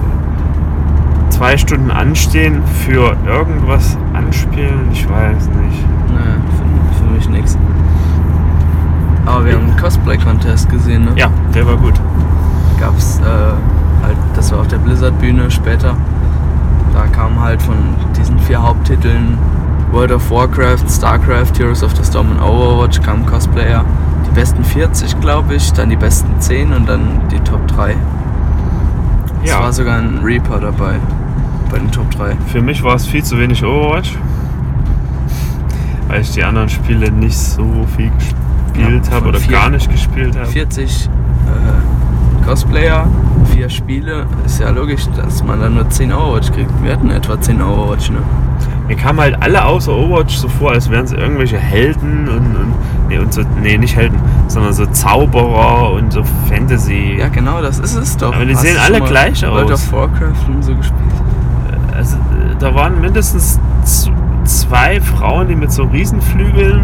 zwei 1.30 1.56
Stunden 1.56 1.90
anstehen 1.90 2.62
für 2.86 3.16
irgendwas 3.26 3.98
anspielen, 4.14 4.88
ich 4.92 5.08
weiß 5.08 5.48
nicht. 5.48 5.84
Naja, 6.08 6.36
für, 6.56 7.04
für 7.04 7.10
mich 7.10 7.28
nix. 7.28 7.58
Aber 9.26 9.44
wir 9.44 9.54
haben 9.54 9.66
einen 9.66 9.76
Cosplay-Contest 9.76 10.70
gesehen, 10.70 11.04
ne? 11.04 11.10
Ja, 11.16 11.28
der 11.54 11.66
war 11.66 11.76
gut. 11.76 12.00
Gab's, 12.78 13.20
äh, 13.20 14.04
halt, 14.04 14.16
das 14.34 14.52
war 14.52 14.60
auf 14.60 14.68
der 14.68 14.78
Blizzard-Bühne 14.78 15.50
später. 15.50 15.96
Da 16.94 17.06
kamen 17.08 17.40
halt 17.40 17.60
von 17.60 17.76
diesen 18.16 18.38
vier 18.38 18.62
Haupttiteln 18.62 19.36
World 19.92 20.12
of 20.12 20.30
Warcraft, 20.30 20.88
StarCraft, 20.88 21.58
Heroes 21.58 21.82
of 21.82 21.94
the 21.96 22.04
Storm 22.04 22.30
und 22.30 22.40
Overwatch 22.42 23.00
kamen 23.02 23.24
Cosplayer. 23.26 23.84
Die 24.26 24.30
besten 24.34 24.62
40, 24.64 25.18
glaube 25.20 25.54
ich, 25.54 25.72
dann 25.72 25.88
die 25.90 25.96
besten 25.96 26.28
10 26.40 26.72
und 26.72 26.88
dann 26.88 27.00
die 27.30 27.40
Top 27.40 27.66
3. 27.68 27.96
Es 29.42 29.50
Ja. 29.50 29.60
war 29.60 29.72
sogar 29.72 29.98
ein 29.98 30.18
Reaper 30.22 30.60
dabei. 30.60 30.96
Bei 31.70 31.78
den 31.78 31.90
Top 31.90 32.10
3. 32.10 32.36
Für 32.52 32.60
mich 32.60 32.82
war 32.82 32.94
es 32.96 33.06
viel 33.06 33.22
zu 33.24 33.38
wenig 33.38 33.64
Overwatch. 33.64 34.14
Weil 36.08 36.20
ich 36.22 36.30
die 36.32 36.42
anderen 36.44 36.68
Spiele 36.68 37.10
nicht 37.10 37.38
so 37.38 37.64
viel 37.96 38.10
gespielt 38.18 39.06
Ja, 39.08 39.14
habe 39.16 39.28
oder 39.28 39.38
vier- 39.38 39.52
gar 39.52 39.70
nicht 39.70 39.90
gespielt 39.90 40.36
habe. 40.36 40.46
40 40.46 41.08
äh, 41.08 42.46
Cosplayer, 42.46 43.06
vier 43.52 43.68
Spiele. 43.68 44.26
Ist 44.46 44.60
ja 44.60 44.70
logisch, 44.70 45.06
dass 45.16 45.42
man 45.44 45.60
dann 45.60 45.74
nur 45.74 45.88
10 45.90 46.12
Overwatch 46.12 46.50
kriegt. 46.52 46.70
Wir 46.82 46.92
hatten 46.92 47.10
etwa 47.10 47.38
10 47.40 47.60
Overwatch, 47.60 48.10
ne? 48.10 48.18
Mir 48.88 48.96
kamen 48.96 49.20
halt 49.20 49.42
alle 49.42 49.66
außer 49.66 49.92
Overwatch 49.92 50.36
so 50.36 50.48
vor, 50.48 50.72
als 50.72 50.90
wären 50.90 51.04
es 51.04 51.12
irgendwelche 51.12 51.58
Helden 51.58 52.26
und, 52.26 52.56
und, 52.56 52.74
nee, 53.08 53.18
und 53.18 53.32
so, 53.34 53.42
nee, 53.60 53.76
nicht 53.76 53.94
Helden, 53.94 54.18
sondern 54.48 54.72
so 54.72 54.86
Zauberer 54.86 55.92
und 55.92 56.10
so 56.12 56.22
Fantasy. 56.48 57.16
Ja, 57.18 57.28
genau, 57.28 57.60
das 57.60 57.78
ist 57.78 57.94
es 57.94 58.16
doch. 58.16 58.34
Aber 58.34 58.46
die 58.46 58.54
Hast 58.54 58.62
sehen 58.62 58.78
alle 58.82 59.02
gleich 59.02 59.42
World 59.42 59.70
aus. 59.70 59.84
of 59.84 59.92
Warcraft 59.92 60.48
und 60.48 60.64
so 60.64 60.74
gespielt. 60.74 60.98
Also, 61.94 62.16
da 62.58 62.74
waren 62.74 62.98
mindestens 63.00 63.60
zwei 64.44 65.00
Frauen, 65.02 65.48
die 65.48 65.56
mit 65.56 65.70
so 65.70 65.84
Riesenflügeln 65.84 66.82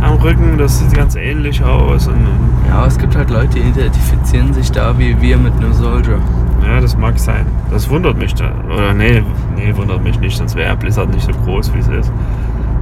am 0.00 0.14
Rücken, 0.14 0.56
das 0.58 0.78
sieht 0.78 0.94
ganz 0.94 1.14
ähnlich 1.14 1.62
aus. 1.62 2.06
Und, 2.06 2.14
und, 2.14 2.68
Ja, 2.68 2.78
aber 2.78 2.86
es 2.86 2.98
gibt 2.98 3.14
halt 3.14 3.28
Leute, 3.28 3.48
die 3.48 3.60
identifizieren 3.60 4.54
sich 4.54 4.72
da 4.72 4.98
wie 4.98 5.20
wir 5.20 5.36
mit 5.36 5.52
einem 5.54 5.74
Soldier. 5.74 6.18
Ja, 6.64 6.80
das 6.80 6.96
mag 6.96 7.18
sein. 7.18 7.46
Das 7.70 7.88
wundert 7.90 8.18
mich 8.18 8.34
da. 8.34 8.52
Oder 8.72 8.94
nee, 8.94 9.22
nee, 9.56 9.74
wundert 9.76 10.02
mich 10.02 10.18
nicht, 10.20 10.36
sonst 10.36 10.54
wäre 10.54 10.76
Blizzard 10.76 11.10
nicht 11.10 11.24
so 11.24 11.32
groß, 11.44 11.72
wie 11.74 11.78
es 11.78 11.88
ist. 11.88 12.12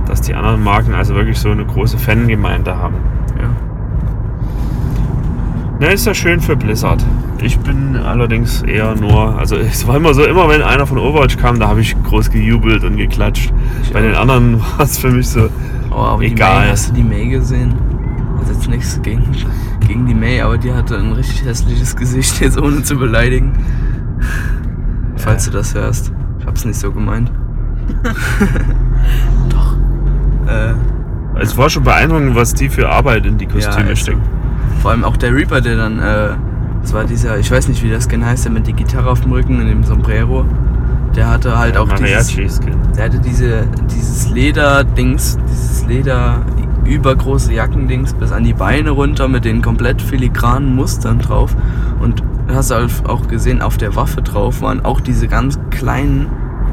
Dass 0.06 0.20
die 0.20 0.34
anderen 0.34 0.62
Marken 0.62 0.94
also 0.94 1.14
wirklich 1.14 1.38
so 1.38 1.50
eine 1.50 1.64
große 1.64 1.98
Fangemeinde 1.98 2.76
haben. 2.76 2.96
Ja. 3.40 3.48
Na, 5.78 5.86
ist 5.88 6.06
ja 6.06 6.14
schön 6.14 6.40
für 6.40 6.56
Blizzard. 6.56 7.04
Ich 7.42 7.58
bin 7.58 7.96
allerdings 7.96 8.62
eher 8.62 8.94
nur, 8.96 9.38
also 9.38 9.56
es 9.56 9.86
war 9.86 9.96
immer 9.96 10.12
so, 10.12 10.24
immer 10.24 10.48
wenn 10.48 10.62
einer 10.62 10.86
von 10.86 10.98
Overwatch 10.98 11.36
kam, 11.38 11.58
da 11.58 11.68
habe 11.68 11.80
ich 11.80 11.96
groß 12.02 12.30
gejubelt 12.30 12.84
und 12.84 12.96
geklatscht. 12.96 13.52
Ich 13.82 13.92
Bei 13.92 14.00
auch. 14.00 14.02
den 14.02 14.14
anderen 14.14 14.60
war 14.76 14.80
es 14.84 14.98
für 14.98 15.10
mich 15.10 15.28
so, 15.28 15.48
Oh, 15.90 15.96
aber 15.96 16.22
die 16.22 16.28
Egal. 16.32 16.60
May, 16.60 16.70
hast 16.70 16.90
du 16.90 16.94
die 16.94 17.02
May 17.02 17.28
gesehen? 17.28 17.74
Also 18.60 18.70
jetzt 18.72 18.76
nichts 18.76 19.00
gegen, 19.02 19.24
gegen 19.86 20.06
die 20.06 20.14
May, 20.14 20.40
aber 20.42 20.58
die 20.58 20.72
hatte 20.72 20.96
ein 20.98 21.12
richtig 21.12 21.44
hässliches 21.44 21.96
Gesicht, 21.96 22.40
jetzt 22.40 22.60
ohne 22.60 22.82
zu 22.82 22.96
beleidigen. 22.96 23.52
Falls 25.16 25.46
du 25.46 25.50
das 25.50 25.74
hörst. 25.74 26.12
Ich 26.38 26.46
hab's 26.46 26.64
nicht 26.64 26.78
so 26.78 26.92
gemeint. 26.92 27.30
Doch. 29.48 29.76
Äh, 30.46 30.74
es 31.40 31.56
war 31.56 31.70
schon 31.70 31.84
beeindruckend, 31.84 32.34
was 32.34 32.52
die 32.54 32.68
für 32.68 32.88
Arbeit 32.88 33.24
in 33.26 33.38
die 33.38 33.46
Kostüme 33.46 33.86
Ja, 33.86 33.92
ist 33.92 34.00
so. 34.00 34.12
stecken. 34.12 34.20
vor 34.82 34.90
allem 34.90 35.04
auch 35.04 35.16
der 35.16 35.34
Reaper, 35.34 35.60
der 35.60 35.76
dann, 35.76 35.98
äh, 35.98 36.28
das 36.82 36.92
war 36.92 37.04
dieser, 37.04 37.38
ich 37.38 37.50
weiß 37.50 37.68
nicht 37.68 37.82
wie 37.82 37.90
das 37.90 38.04
Skin 38.08 38.24
heißt, 38.24 38.44
der 38.44 38.52
mit 38.52 38.66
die 38.66 38.72
Gitarre 38.74 39.08
auf 39.10 39.20
dem 39.22 39.32
Rücken 39.32 39.60
in 39.60 39.68
dem 39.68 39.84
Sombrero. 39.84 40.44
Der 41.16 41.28
hatte 41.28 41.58
halt 41.58 41.76
auch 41.76 41.88
dieses. 41.94 42.60
Der 42.96 43.04
hatte 43.06 43.18
diese, 43.18 43.66
dieses 43.90 44.30
Leder-Dings, 44.30 45.38
dieses 45.50 45.86
Leder 45.86 46.42
übergroße 46.94 47.52
Jackendings 47.52 48.14
bis 48.14 48.32
an 48.32 48.44
die 48.44 48.52
Beine 48.52 48.90
runter 48.90 49.28
mit 49.28 49.44
den 49.44 49.62
komplett 49.62 50.02
filigranen 50.02 50.74
Mustern 50.74 51.18
drauf. 51.18 51.56
Und 52.00 52.22
du 52.48 52.54
hast 52.54 52.70
halt 52.70 52.90
auch 53.06 53.28
gesehen, 53.28 53.62
auf 53.62 53.76
der 53.76 53.94
Waffe 53.96 54.22
drauf 54.22 54.60
waren 54.62 54.84
auch 54.84 55.00
diese 55.00 55.28
ganz 55.28 55.58
kleinen 55.70 56.26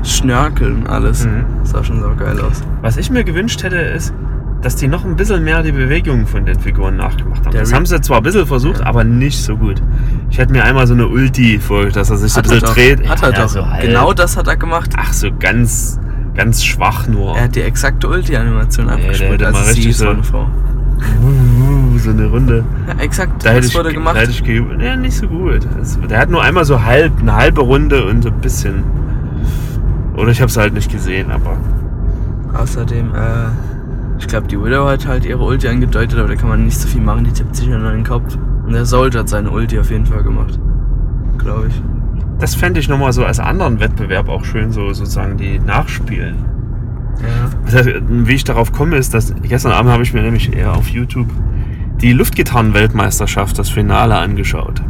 Schnörkel 0.03 0.71
und 0.73 0.87
alles. 0.87 1.25
Mhm. 1.25 1.45
Das 1.61 1.71
sah 1.71 1.83
schon 1.83 2.01
so 2.01 2.09
geil 2.15 2.39
aus. 2.41 2.61
Was 2.81 2.97
ich 2.97 3.09
mir 3.09 3.23
gewünscht 3.23 3.63
hätte, 3.63 3.77
ist, 3.77 4.13
dass 4.61 4.75
die 4.75 4.87
noch 4.87 5.05
ein 5.05 5.15
bisschen 5.15 5.43
mehr 5.43 5.61
die 5.63 5.71
Bewegungen 5.71 6.25
von 6.25 6.45
den 6.45 6.59
Figuren 6.59 6.97
nachgemacht 6.97 7.45
haben. 7.45 7.51
Der 7.51 7.61
das 7.61 7.71
Re- 7.71 7.75
haben 7.75 7.85
sie 7.85 8.01
zwar 8.01 8.17
ein 8.17 8.23
bisschen 8.23 8.45
versucht, 8.47 8.79
Ja. 8.79 8.85
aber 8.87 9.03
nicht 9.03 9.37
so 9.43 9.55
gut. 9.55 9.81
Ich 10.29 10.37
hätte 10.39 10.51
mir 10.51 10.63
einmal 10.63 10.87
so 10.87 10.93
eine 10.93 11.07
Ulti 11.07 11.59
vorgestellt, 11.59 11.95
dass 11.95 12.09
er 12.09 12.17
sich 12.17 12.33
so 12.33 12.39
ein 12.39 12.43
bisschen 12.43 12.59
doch. 12.61 12.73
dreht. 12.73 13.07
Hat 13.07 13.21
er 13.21 13.31
Ja, 13.33 13.41
doch. 13.43 13.49
so 13.49 13.67
halb. 13.67 13.81
genau 13.83 14.13
das 14.13 14.35
hat 14.35 14.47
er 14.47 14.57
gemacht. 14.57 14.91
Ach, 14.97 15.13
so 15.13 15.29
ganz, 15.39 15.99
ganz 16.37 16.63
schwach 16.63 17.07
nur. 17.07 17.35
Er 17.35 17.43
hat 17.45 17.55
die 17.55 17.61
exakte 17.61 18.07
Ulti-Animation 18.07 18.87
abgespielt. 18.89 19.43
Also 19.43 19.59
mal 19.59 19.73
sie 19.73 19.91
so 19.91 20.09
eine 20.09 20.23
Frau. 20.23 20.47
So 21.97 22.09
eine 22.11 22.27
Runde. 22.27 22.63
Ja, 22.87 22.93
exakt. 23.03 23.43
Da 23.45 23.49
hätte 23.49 23.61
das 23.61 23.69
ich, 23.69 23.75
wurde 23.75 23.89
da 23.89 23.93
gemacht. 23.95 24.15
hätte 24.17 24.31
ich. 24.31 24.43
Ja, 24.81 24.95
nicht 24.95 25.17
so 25.17 25.27
gut. 25.27 25.67
Es- 25.81 25.99
Der 26.09 26.19
hat 26.19 26.29
nur 26.29 26.41
einmal 26.41 26.63
so 26.65 26.83
halb, 26.83 27.19
eine 27.19 27.35
halbe 27.35 27.61
Runde 27.61 28.05
und 28.05 28.21
so 28.23 28.29
ein 28.29 28.39
bisschen. 28.39 28.83
Oder 30.15 30.29
ich 30.31 30.39
habe 30.41 30.49
es 30.49 30.57
halt 30.57 30.73
nicht 30.73 30.91
gesehen, 30.91 31.29
aber. 31.31 31.57
Außerdem, 32.53 33.13
äh, 33.13 33.49
ich 34.19 34.27
glaube, 34.27 34.47
die 34.47 34.59
Widow 34.59 34.87
hat 34.87 35.05
halt 35.07 35.25
ihre 35.25 35.43
Ulti 35.43 35.67
angedeutet, 35.67 36.17
aber 36.17 36.29
da 36.29 36.35
kann 36.35 36.49
man 36.49 36.63
nicht 36.65 36.79
so 36.79 36.87
viel 36.87 37.01
machen, 37.01 37.23
die 37.25 37.31
tippt 37.31 37.55
sich 37.55 37.67
nur 37.67 37.77
in 37.77 37.83
den 37.83 38.03
Kopf. 38.03 38.35
Und 38.65 38.73
der 38.73 38.85
Soldier 38.85 39.19
hat 39.19 39.29
seine 39.29 39.51
Ulti 39.51 39.77
auf 39.79 39.91
jeden 39.91 40.05
Fall 40.07 40.23
gemacht. 40.23 40.59
Glaube 41.37 41.67
ich. 41.67 41.81
Das 42.39 42.55
fände 42.55 42.79
ich 42.79 42.87
nochmal 42.87 43.13
so 43.13 43.25
als 43.25 43.39
anderen 43.39 43.79
Wettbewerb 43.79 44.29
auch 44.29 44.45
schön, 44.45 44.71
so 44.71 44.93
sozusagen 44.93 45.37
die 45.37 45.59
nachspielen. 45.59 46.35
Ja. 47.21 47.49
Das 47.65 47.75
heißt, 47.75 47.89
wie 48.09 48.33
ich 48.33 48.43
darauf 48.43 48.71
komme, 48.71 48.97
ist, 48.97 49.13
dass 49.13 49.33
gestern 49.41 49.71
Abend 49.71 49.91
habe 49.91 50.03
ich 50.03 50.13
mir 50.13 50.21
nämlich 50.21 50.55
eher 50.55 50.73
auf 50.75 50.87
YouTube 50.89 51.27
die 52.01 52.13
Luftgitarren-Weltmeisterschaft, 52.13 53.57
das 53.57 53.69
Finale 53.69 54.15
angeschaut. 54.17 54.81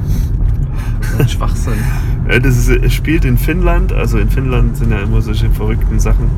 Ein 1.17 1.27
Schwachsinn. 1.27 1.73
Das 2.27 2.57
ist, 2.57 2.67
es 2.67 2.93
spielt 2.93 3.23
in 3.23 3.37
Finnland, 3.37 3.93
also 3.93 4.17
in 4.17 4.29
Finnland 4.29 4.75
sind 4.75 4.91
ja 4.91 4.99
immer 4.99 5.21
solche 5.21 5.49
verrückten 5.49 5.97
Sachen. 5.97 6.29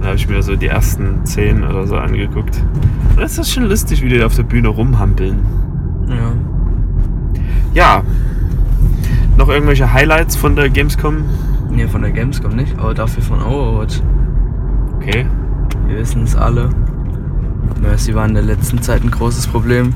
Da 0.00 0.06
habe 0.06 0.16
ich 0.16 0.26
mir 0.26 0.42
so 0.42 0.56
die 0.56 0.68
ersten 0.68 1.26
zehn 1.26 1.62
oder 1.62 1.86
so 1.86 1.96
angeguckt. 1.96 2.64
Und 3.10 3.20
Das 3.20 3.36
ist 3.36 3.52
schon 3.52 3.64
lustig, 3.64 4.02
wie 4.02 4.08
die 4.08 4.22
auf 4.22 4.34
der 4.34 4.44
Bühne 4.44 4.68
rumhampeln. 4.68 5.40
Ja. 6.08 6.32
Ja. 7.74 8.02
Noch 9.36 9.48
irgendwelche 9.48 9.92
Highlights 9.92 10.36
von 10.36 10.56
der 10.56 10.68
Gamescom? 10.68 11.24
Nee, 11.70 11.86
von 11.86 12.02
der 12.02 12.10
Gamescom 12.10 12.54
nicht, 12.56 12.78
aber 12.78 12.94
dafür 12.94 13.22
von 13.22 13.42
Overwatch. 13.42 14.00
Okay. 14.96 15.26
Wir 15.86 15.98
wissen 15.98 16.22
es 16.22 16.36
alle. 16.36 16.70
Mercy 17.80 18.14
war 18.14 18.26
in 18.26 18.34
der 18.34 18.42
letzten 18.42 18.82
Zeit 18.82 19.02
ein 19.02 19.10
großes 19.10 19.46
Problem. 19.46 19.94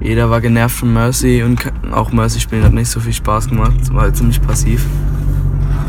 Jeder 0.00 0.30
war 0.30 0.40
genervt 0.40 0.76
von 0.76 0.92
Mercy 0.92 1.42
und 1.42 1.72
auch 1.92 2.12
Mercy 2.12 2.40
spielen 2.40 2.64
hat 2.64 2.72
nicht 2.72 2.88
so 2.88 3.00
viel 3.00 3.12
Spaß 3.12 3.48
gemacht. 3.48 3.74
Es 3.82 3.92
war 3.92 4.02
halt 4.02 4.16
ziemlich 4.16 4.40
passiv. 4.40 4.86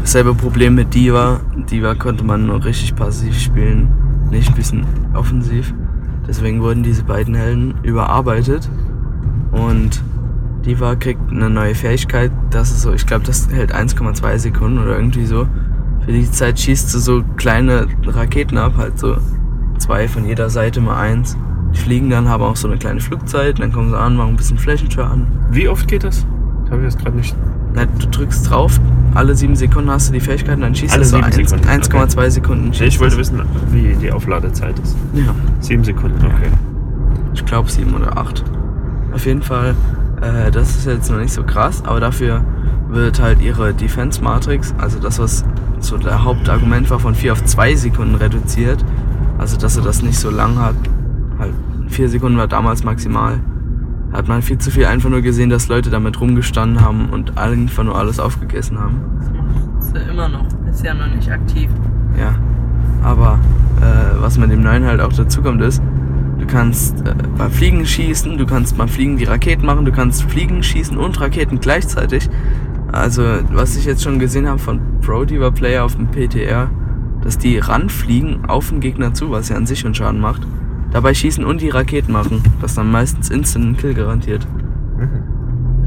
Dasselbe 0.01 0.33
Problem 0.33 0.75
mit 0.75 0.93
Diva. 0.93 1.39
Diva 1.69 1.95
konnte 1.95 2.23
man 2.23 2.47
nur 2.47 2.63
richtig 2.65 2.95
passiv 2.95 3.37
spielen, 3.37 3.89
nicht 4.31 4.49
ein 4.49 4.55
bisschen 4.55 4.85
offensiv. 5.13 5.73
Deswegen 6.27 6.61
wurden 6.61 6.83
diese 6.83 7.03
beiden 7.03 7.35
Helden 7.35 7.75
überarbeitet. 7.83 8.69
Und 9.51 10.03
Diva 10.65 10.95
kriegt 10.95 11.31
eine 11.31 11.49
neue 11.49 11.75
Fähigkeit. 11.75 12.31
Das 12.49 12.71
ist 12.71 12.81
so, 12.81 12.93
ich 12.93 13.05
glaube, 13.05 13.25
das 13.25 13.49
hält 13.49 13.73
1,2 13.73 14.37
Sekunden 14.37 14.77
oder 14.79 14.97
irgendwie 14.97 15.25
so. 15.25 15.47
Für 16.05 16.11
die 16.11 16.29
Zeit 16.29 16.59
schießt 16.59 16.89
sie 16.91 16.99
so 16.99 17.23
kleine 17.37 17.87
Raketen 18.05 18.57
ab, 18.57 18.73
halt 18.77 18.99
so 18.99 19.17
zwei 19.77 20.07
von 20.07 20.25
jeder 20.25 20.49
Seite 20.49 20.81
mal 20.81 20.97
eins. 20.99 21.37
Die 21.73 21.77
fliegen 21.79 22.09
dann, 22.09 22.27
haben 22.27 22.43
auch 22.43 22.55
so 22.55 22.67
eine 22.67 22.77
kleine 22.77 22.99
Flugzeit, 22.99 23.59
dann 23.59 23.71
kommen 23.71 23.89
sie 23.91 23.97
an, 23.97 24.15
machen 24.17 24.31
ein 24.31 24.35
bisschen 24.35 24.57
Flächenschaden. 24.57 25.27
Wie 25.51 25.67
oft 25.69 25.87
geht 25.87 26.03
das? 26.03 26.25
Da 26.65 26.71
habe 26.71 26.81
ich 26.85 26.91
jetzt 26.93 27.03
gerade 27.03 27.15
nicht. 27.15 27.35
Na, 27.75 27.85
du 27.85 28.07
drückst 28.07 28.49
drauf, 28.49 28.79
alle 29.13 29.35
sieben 29.35 29.55
Sekunden 29.55 29.91
hast 29.91 30.09
du 30.09 30.13
die 30.13 30.19
Fähigkeit 30.19 30.55
und 30.55 30.61
dann 30.61 30.73
schießt 30.75 30.93
Alle 30.93 31.03
es 31.03 31.09
so 31.11 31.17
sieben 31.17 31.25
eins- 31.27 31.35
Sekunden, 31.49 31.67
1,2 31.69 32.29
Sekunden. 32.31 32.65
Nee, 32.69 32.73
schießt 32.73 32.81
ich 32.87 32.99
wollte 32.99 33.17
wissen, 33.17 33.41
wie 33.71 33.93
die 34.01 34.11
Aufladezeit 34.11 34.77
ist. 34.79 34.97
Ja, 35.13 35.33
Sieben 35.59 35.83
Sekunden, 35.83 36.17
okay. 36.25 36.49
ich 37.35 37.45
glaube 37.45 37.69
sieben 37.69 37.93
oder 37.93 38.17
acht. 38.17 38.43
Auf 39.13 39.25
jeden 39.27 39.43
Fall, 39.43 39.75
äh, 40.21 40.51
das 40.51 40.75
ist 40.75 40.85
jetzt 40.85 41.09
noch 41.09 41.19
nicht 41.19 41.33
so 41.33 41.43
krass, 41.43 41.83
aber 41.85 41.99
dafür 41.99 42.43
wird 42.89 43.21
halt 43.21 43.41
ihre 43.41 43.73
Defense 43.73 44.23
Matrix, 44.23 44.73
also 44.77 44.99
das, 44.99 45.19
was 45.19 45.45
so 45.79 45.97
der 45.97 46.23
Hauptargument 46.23 46.89
war, 46.89 46.99
von 46.99 47.15
4 47.15 47.33
auf 47.33 47.43
2 47.43 47.75
Sekunden 47.75 48.15
reduziert. 48.15 48.83
Also, 49.37 49.57
dass 49.57 49.77
er 49.77 49.83
das 49.83 50.01
nicht 50.01 50.19
so 50.19 50.29
lang 50.29 50.59
hat. 50.59 50.75
Halt, 51.37 51.53
4 51.87 52.09
Sekunden 52.09 52.37
war 52.37 52.47
damals 52.47 52.83
maximal. 52.83 53.39
Hat 54.11 54.27
man 54.27 54.41
viel 54.41 54.57
zu 54.57 54.71
viel 54.71 54.85
einfach 54.85 55.09
nur 55.09 55.21
gesehen, 55.21 55.49
dass 55.49 55.67
Leute 55.67 55.89
damit 55.89 56.19
rumgestanden 56.19 56.83
haben 56.83 57.09
und 57.09 57.37
einfach 57.37 57.83
nur 57.83 57.95
alles 57.95 58.19
aufgegessen 58.19 58.79
haben. 58.79 58.99
Das 59.19 59.29
macht 59.31 59.95
sie 59.95 60.09
immer 60.09 60.27
noch. 60.27 60.45
Ist 60.69 60.83
ja 60.83 60.93
noch 60.93 61.07
nicht 61.07 61.31
aktiv. 61.31 61.69
Ja. 62.19 62.35
Aber 63.03 63.39
äh, 63.81 64.21
was 64.21 64.37
mit 64.37 64.51
dem 64.51 64.61
neuen 64.61 64.83
halt 64.83 64.99
auch 64.99 65.13
dazu 65.13 65.41
kommt, 65.41 65.61
ist, 65.61 65.81
du 66.39 66.47
kannst 66.47 66.99
äh, 67.05 67.13
beim 67.37 67.51
Fliegen 67.51 67.85
schießen, 67.85 68.37
du 68.37 68.45
kannst 68.45 68.77
beim 68.77 68.87
Fliegen 68.87 69.17
die 69.17 69.25
Raketen 69.25 69.65
machen, 69.65 69.85
du 69.85 69.91
kannst 69.91 70.23
Fliegen 70.23 70.63
schießen 70.63 70.97
und 70.97 71.19
Raketen 71.19 71.59
gleichzeitig. 71.59 72.29
Also, 72.91 73.23
was 73.51 73.75
ich 73.75 73.85
jetzt 73.85 74.03
schon 74.03 74.17
gesehen 74.17 74.47
habe 74.47 74.59
von 74.59 74.79
Pro 75.01 75.25
Diva 75.25 75.51
Player 75.51 75.83
auf 75.83 75.95
dem 75.95 76.07
PTR, 76.07 76.69
dass 77.21 77.37
die 77.37 77.59
ranfliegen 77.59 78.45
auf 78.45 78.69
den 78.69 78.79
Gegner 78.79 79.13
zu, 79.13 79.29
was 79.31 79.49
ja 79.49 79.57
an 79.57 79.65
sich 79.65 79.79
schon 79.79 79.93
Schaden 79.93 80.19
macht. 80.19 80.47
Dabei 80.91 81.13
schießen 81.13 81.43
und 81.43 81.61
die 81.61 81.69
Raketen 81.69 82.11
machen. 82.11 82.41
Das 82.61 82.73
dann 82.73 82.89
meistens 82.89 83.29
instant 83.29 83.65
einen 83.65 83.77
Kill 83.77 83.93
garantiert. 83.93 84.47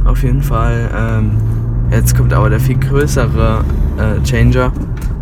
Auf 0.05 0.23
jeden 0.23 0.43
Fall. 0.43 0.91
Ähm, 0.97 1.33
jetzt 1.91 2.17
kommt 2.17 2.33
aber 2.33 2.51
der 2.51 2.61
viel 2.61 2.79
größere 2.79 3.65
äh, 3.99 4.23
Changer. 4.23 4.73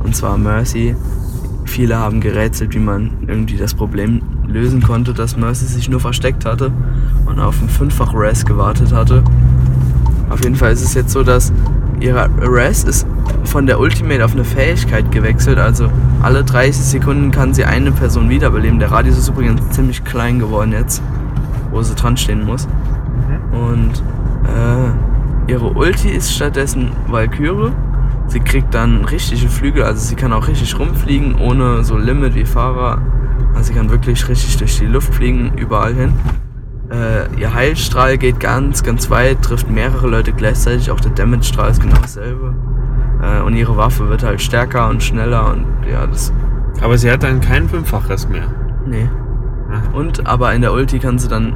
Und 0.05 0.15
zwar 0.15 0.37
Mercy. 0.37 0.95
Viele 1.65 1.97
haben 1.97 2.21
gerätselt, 2.21 2.75
wie 2.75 2.81
man 2.81 3.11
irgendwie 3.27 3.57
das 3.57 3.75
Problem 3.75 4.21
lösen 4.51 4.83
konnte, 4.83 5.15
dass 5.15 5.37
Mercy 5.37 5.65
sich 5.65 5.89
nur 5.89 6.01
versteckt 6.01 6.45
hatte 6.45 6.71
und 7.27 7.39
auf 7.39 7.59
einen 7.61 7.69
fünffach 7.69 8.15
Res 8.15 8.45
gewartet 8.45 8.93
hatte. 8.93 9.23
Auf 10.29 10.43
jeden 10.45 10.57
Fall 10.57 10.73
ist 10.73 10.83
es 10.83 10.95
jetzt 10.95 11.11
so, 11.11 11.23
dass 11.23 11.53
ihre 12.01 12.29
Res 12.41 12.85
ist 12.85 13.07
von 13.45 13.67
der 13.67 13.81
Ultimate 13.81 14.25
auf 14.25 14.33
eine 14.33 14.45
Fähigkeit 14.45 15.11
gewechselt. 15.11 15.59
Also 15.59 15.91
alle 16.23 16.45
30 16.45 16.85
Sekunden 16.85 17.31
kann 17.31 17.55
sie 17.55 17.65
eine 17.65 17.93
Person 17.93 18.29
wiederbeleben. 18.29 18.79
Der 18.79 18.91
Radius 18.91 19.19
ist 19.19 19.29
übrigens 19.29 19.69
ziemlich 19.71 20.05
klein 20.05 20.39
geworden 20.39 20.73
jetzt, 20.73 21.03
wo 21.71 21.83
sie 21.83 21.95
dran 21.95 22.17
stehen 22.17 22.45
muss. 22.45 22.69
Und 23.53 24.03
äh, 24.47 25.51
ihre 25.51 25.67
Ulti 25.67 26.11
ist 26.11 26.33
stattdessen 26.33 26.93
Valkyrie. 27.09 27.73
Sie 28.29 28.41
kriegt 28.41 28.73
dann 28.75 29.05
richtige 29.05 29.49
Flügel, 29.49 29.83
also 29.83 30.01
sie 30.01 30.15
kann 30.15 30.33
auch 30.33 30.47
richtig 30.47 30.79
rumfliegen, 30.79 31.35
ohne 31.35 31.83
so 31.83 31.97
Limit 31.97 32.37
wie 32.37 32.45
Fahrer. 32.45 33.03
Also 33.55 33.69
sie 33.69 33.75
kann 33.75 33.91
wirklich 33.91 34.29
richtig 34.29 34.57
durch 34.57 34.79
die 34.79 34.87
Luft 34.87 35.15
fliegen, 35.15 35.53
überall 35.57 35.95
hin. 35.95 36.13
Äh, 36.91 37.41
ihr 37.41 37.55
Heilstrahl 37.55 38.19
geht 38.19 38.41
ganz, 38.41 38.83
ganz 38.83 39.11
weit, 39.11 39.43
trifft 39.43 39.71
mehrere 39.71 40.09
Leute 40.09 40.33
gleichzeitig. 40.33 40.91
Auch 40.91 41.01
der 41.01 41.13
Damage-Strahl 41.13 41.71
ist 41.71 41.81
genau 41.81 41.97
dasselbe. 42.01 42.55
Äh, 43.23 43.43
und 43.43 43.55
ihre 43.55 43.77
Waffe 43.77 44.09
wird 44.09 44.23
halt 44.23 44.41
stärker 44.41 44.89
und 44.89 45.03
schneller 45.03 45.53
und 45.53 45.67
ja, 45.91 46.07
das. 46.07 46.33
Aber 46.81 46.99
sie 46.99 47.11
hat 47.11 47.23
dann 47.23 47.41
kein 47.41 47.69
Fünffaches 47.69 48.29
mehr. 48.29 48.49
Nee. 48.87 49.09
Und 49.93 50.27
aber 50.27 50.53
in 50.53 50.63
der 50.63 50.73
Ulti 50.73 50.99
kann 50.99 51.19
sie 51.19 51.29
dann, 51.29 51.55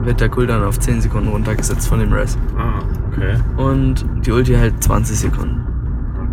wird 0.00 0.20
der 0.20 0.28
Cooldown 0.28 0.64
auf 0.64 0.78
10 0.78 1.00
Sekunden 1.00 1.28
runtergesetzt 1.28 1.88
von 1.88 2.00
dem 2.00 2.12
Res. 2.12 2.36
ah 2.58 2.80
okay. 3.08 3.36
Und 3.56 4.04
die 4.26 4.32
Ulti 4.32 4.52
hält 4.52 4.82
20 4.82 5.18
Sekunden. 5.18 5.64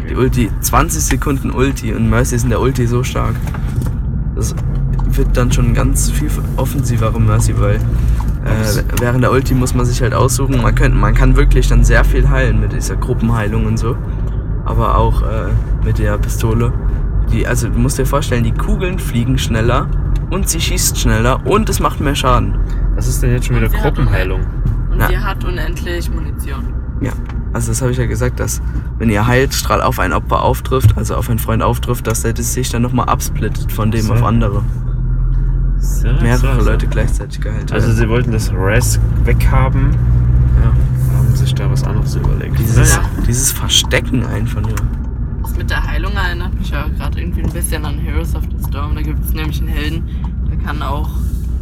Die 0.02 0.14
okay. 0.14 0.16
Ulti, 0.16 0.52
20 0.60 1.04
Sekunden 1.04 1.52
Ulti 1.52 1.94
und 1.94 2.10
Mercy 2.10 2.36
ist 2.36 2.44
in 2.44 2.50
der 2.50 2.60
Ulti 2.60 2.86
so 2.88 3.04
stark. 3.04 3.36
Das 4.36 4.56
wird 5.18 5.36
dann 5.36 5.52
schon 5.52 5.74
ganz 5.74 6.10
viel 6.10 6.30
offensivere 6.58 7.20
Mercy, 7.20 7.60
weil 7.60 7.76
äh, 7.76 8.84
während 9.00 9.24
der 9.24 9.32
Ulti 9.32 9.54
muss 9.54 9.74
man 9.74 9.86
sich 9.86 10.02
halt 10.02 10.14
aussuchen. 10.14 10.62
Man, 10.62 10.76
könnte, 10.76 10.98
man 10.98 11.14
kann 11.14 11.36
wirklich 11.36 11.68
dann 11.68 11.84
sehr 11.84 12.04
viel 12.04 12.30
heilen 12.30 12.60
mit 12.60 12.74
dieser 12.74 12.96
Gruppenheilung 12.96 13.66
und 13.66 13.78
so. 13.78 13.96
Aber 14.66 14.98
auch 14.98 15.22
äh, 15.22 15.48
mit 15.84 16.00
der 16.00 16.18
Pistole. 16.18 16.72
Die, 17.32 17.48
also 17.48 17.70
du 17.70 17.80
musst 17.80 17.98
dir 17.98 18.06
vorstellen, 18.06 18.44
die 18.44 18.52
Kugeln 18.52 19.00
fliegen 19.00 19.38
schneller 19.38 19.88
und 20.30 20.50
sie 20.50 20.60
schießt 20.60 21.00
schneller 21.00 21.46
und 21.46 21.70
es 21.70 21.80
macht 21.80 22.00
mehr 22.02 22.16
Schaden. 22.16 22.56
Was 22.96 23.08
ist 23.08 23.22
denn 23.24 23.32
jetzt 23.32 23.48
schon 23.48 23.58
Und 23.58 23.64
wieder 23.64 23.82
Gruppenheilung? 23.82 24.42
Und 24.92 24.98
Na. 24.98 25.08
sie 25.08 25.18
hat 25.18 25.44
unendlich 25.44 26.10
Munition. 26.12 26.74
Ja, 27.00 27.12
also 27.54 27.72
das 27.72 27.82
habe 27.82 27.92
ich 27.92 27.98
ja 27.98 28.06
gesagt, 28.06 28.40
dass 28.40 28.62
wenn 28.98 29.10
ihr 29.10 29.26
Heilstrahl 29.26 29.82
auf 29.82 30.00
ein 30.00 30.14
Opfer 30.14 30.44
auftrifft, 30.44 30.98
also 30.98 31.16
auf 31.16 31.30
einen 31.30 31.40
Freund 31.40 31.64
auftrifft, 31.64 32.06
dass 32.08 32.22
der 32.22 32.34
das 32.34 32.54
sich 32.54 32.70
dann 32.70 32.82
nochmal 32.82 33.08
absplittet 33.08 33.72
von 33.72 33.92
dem 33.92 34.02
So. 34.02 34.14
auf 34.14 34.24
andere. 34.24 34.64
So, 35.82 36.08
Mehrere 36.08 36.56
so, 36.56 36.62
so. 36.62 36.70
Leute 36.70 36.88
gleichzeitig 36.88 37.42
geheilt 37.42 37.72
Also 37.72 37.92
sie 37.92 38.08
wollten 38.08 38.32
das 38.32 38.52
Res 38.54 39.00
weghaben, 39.26 39.92
ja. 40.64 41.18
haben 41.18 41.36
sich 41.36 41.54
da 41.56 41.70
was 41.72 41.84
anderes 41.84 42.16
überlegt. 42.16 42.58
dieses, 42.60 42.96
Naja. 42.98 43.10
dieses 43.28 43.52
Verstecken 43.52 44.26
einfach 44.26 44.62
nur. 44.62 44.76
Das 45.42 45.58
mit 45.58 45.70
der 45.70 45.84
Heilung 45.86 46.14
erinnert 46.14 46.54
mich 46.58 46.70
ja 46.70 46.88
gerade 46.88 47.20
irgendwie 47.20 47.42
ein 47.44 47.52
bisschen 47.52 47.84
an 47.86 47.98
Heroes 47.98 48.36
of 48.36 48.44
the 48.44 48.64
Storm. 48.70 48.96
Da 48.96 49.02
gibt 49.02 49.24
es 49.26 49.34
nämlich 49.34 49.60
einen 49.60 49.70
Helden, 49.70 50.04
der 50.50 50.58
kann 50.58 50.82
auch 50.84 51.10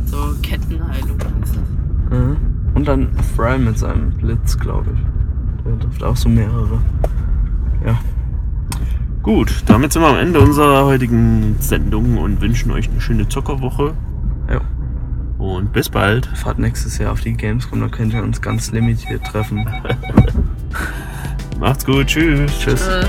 so 0.05 0.17
Kettenheilung. 0.41 1.17
heißt 1.41 1.55
das. 1.55 2.17
Mhm. 2.19 2.37
Und 2.73 2.87
dann 2.87 3.09
Fry 3.35 3.57
mit 3.57 3.77
seinem 3.77 4.11
Blitz, 4.11 4.57
glaube 4.59 4.91
ich. 4.93 4.99
Der 5.65 5.79
trifft 5.79 6.03
auch 6.03 6.15
so 6.17 6.27
mehrere. 6.29 6.79
Ja. 7.85 7.97
Gut, 9.23 9.63
damit 9.65 9.93
sind 9.93 10.01
wir 10.01 10.09
am 10.09 10.17
Ende 10.17 10.39
unserer 10.39 10.85
heutigen 10.85 11.55
Sendung 11.59 12.17
und 12.17 12.41
wünschen 12.41 12.71
euch 12.71 12.89
eine 12.89 13.01
schöne 13.01 13.27
Zockerwoche 13.27 13.93
ja. 14.49 14.61
und 15.37 15.71
bis 15.73 15.89
bald. 15.89 16.25
Fahrt 16.25 16.59
nächstes 16.59 16.97
Jahr 16.97 17.11
auf 17.11 17.21
die 17.21 17.33
Gamescom, 17.33 17.79
da 17.81 17.87
könnt 17.87 18.13
ihr 18.13 18.23
uns 18.23 18.41
ganz 18.41 18.71
limitiert 18.71 19.23
treffen. 19.25 19.67
Macht's 21.59 21.85
gut, 21.85 22.07
tschüss. 22.07 22.51
Tschüss. 22.59 22.87
Äh, 22.87 23.05